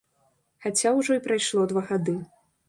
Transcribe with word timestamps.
Хаця 0.65 0.93
ўжо 0.99 1.17
і 1.19 1.23
прайшло 1.27 1.67
два 1.73 1.85
гады. 1.91 2.17